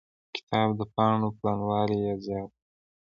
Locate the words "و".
2.53-2.55